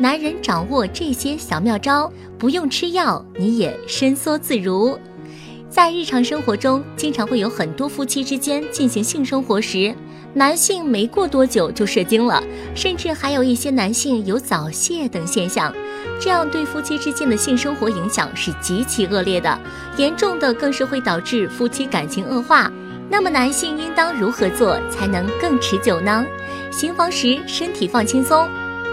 [0.00, 4.98] 男人掌握这些小妙招，不用吃药，你也伸缩自如。
[5.68, 9.94] 在日常生活中，经常会有很多夫妻之间进行性生活时，
[10.32, 12.42] 男性没过多久就射精了，
[12.74, 15.70] 甚至还有一些男性有早泄等现象。
[16.18, 19.60] 这样对夫妻之间的性生活影响是极其恶劣的，
[19.98, 22.72] 严重的更是会导致夫妻感情恶化。
[23.10, 26.24] 那么男性应当如何做才能更持久呢？
[26.70, 28.48] 行房时身体放轻松。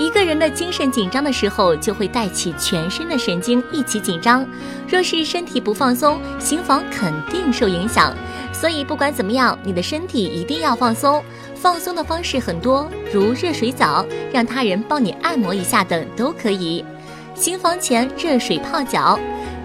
[0.00, 4.46] 一个人的精神紧张的时候，就会带起全身的神经一起紧张。
[4.88, 8.16] 若是身体不放松，心房肯定受影响。
[8.50, 11.22] 所以不管怎么样，你的身体一定要放松。
[11.54, 16.82] 放松的方式很多，如热水澡，让他人帮你按摩一下等都可以。
[17.34, 19.20] 行房前热水泡脚，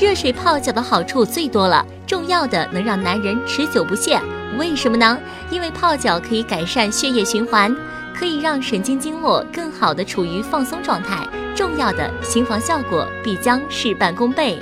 [0.00, 4.20] 热水泡脚的好处最多了，重要的能让男人持久不懈。
[4.56, 5.18] 为什么呢？
[5.50, 7.74] 因为泡脚可以改善血液循环，
[8.14, 14.58] 可以让神经经络更好的处于放松状态，重要的行房效果必将事半功倍。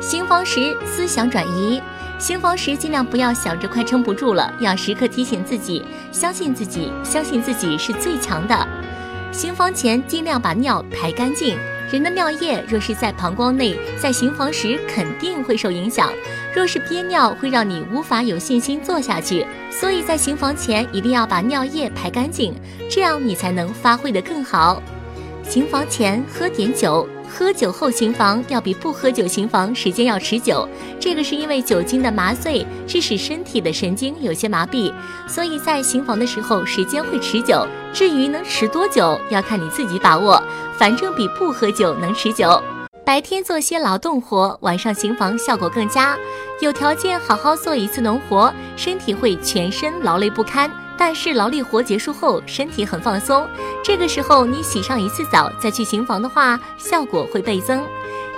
[0.00, 1.80] 行房时思想转移，
[2.18, 8.66] 行房时尽量不要想着快撑不住了，要时刻提醒自己，相信自己，相信自己是最强的。
[9.30, 11.56] 行房前尽量把尿排干净。
[11.92, 16.10] 人的尿液若是在膀胱内，在行房时肯定会受影响。
[16.54, 19.46] 若是憋尿，会让你无法有信心做下去。
[19.70, 22.54] 所以在行房前一定要把尿液排干净，
[22.90, 24.82] 这样你才能发挥得更好。
[25.46, 27.06] 行房前喝点酒。
[27.34, 30.68] 喝酒后行房要比不喝酒行房时间要持久，
[31.00, 34.92] 这个是因为酒精的麻醉致使身体的神经有些麻痹，
[35.26, 37.66] 所以在行房的时候时间会持久。
[37.90, 40.42] 至于能持多久，要看你自己把握，
[40.76, 42.62] 反正比不喝酒能持久。
[43.02, 46.14] 白天做些劳动活，晚上行房效果更佳。
[46.60, 50.70] 有条件好好做一次农活，身体会全身劳累不堪。
[51.04, 53.44] 但是劳力活结束后，身体很放松，
[53.82, 57.82] 这个时候你洗上一次澡再去行房的话，效果会倍增。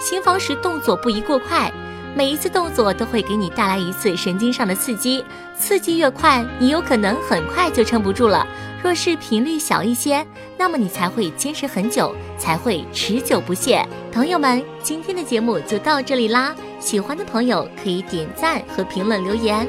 [0.01, 1.71] 行房时动作不宜过快，
[2.17, 5.23] 每一次动作都会给你带来一次神经上的刺激，
[5.55, 8.47] 刺激越快，你有可能很快就撑不住了。
[8.83, 10.27] 若是频率小一些，
[10.57, 13.87] 那么你才会坚持很久，才会持久不懈。
[14.11, 19.69] 朋友们，今天的节目就到这里啦，喜欢的朋友可以点赞和评论留言。